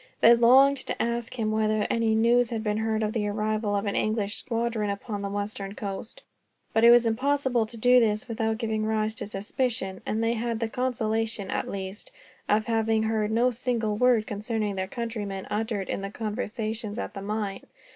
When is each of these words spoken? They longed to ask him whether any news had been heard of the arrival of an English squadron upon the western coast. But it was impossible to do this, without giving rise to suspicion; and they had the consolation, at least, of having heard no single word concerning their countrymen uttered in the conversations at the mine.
They 0.21 0.33
longed 0.35 0.77
to 0.87 0.99
ask 0.99 1.37
him 1.37 1.51
whether 1.51 1.85
any 1.91 2.15
news 2.15 2.49
had 2.49 2.63
been 2.63 2.77
heard 2.77 3.03
of 3.03 3.13
the 3.13 3.27
arrival 3.27 3.75
of 3.75 3.85
an 3.85 3.95
English 3.95 4.35
squadron 4.37 4.89
upon 4.89 5.21
the 5.21 5.29
western 5.29 5.75
coast. 5.75 6.23
But 6.73 6.83
it 6.83 6.89
was 6.89 7.05
impossible 7.05 7.67
to 7.67 7.77
do 7.77 7.99
this, 7.99 8.27
without 8.27 8.57
giving 8.57 8.83
rise 8.83 9.13
to 9.13 9.27
suspicion; 9.27 10.01
and 10.03 10.23
they 10.23 10.33
had 10.33 10.59
the 10.59 10.69
consolation, 10.69 11.51
at 11.51 11.69
least, 11.69 12.11
of 12.49 12.65
having 12.65 13.03
heard 13.03 13.29
no 13.29 13.51
single 13.51 13.95
word 13.95 14.25
concerning 14.25 14.73
their 14.73 14.87
countrymen 14.87 15.45
uttered 15.51 15.87
in 15.87 16.01
the 16.01 16.09
conversations 16.09 16.97
at 16.97 17.13
the 17.13 17.21
mine. 17.21 17.67